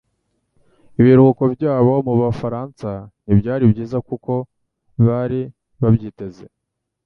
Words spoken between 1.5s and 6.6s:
byabo mubufaransa ntibyari byiza nkuko bari babyiteze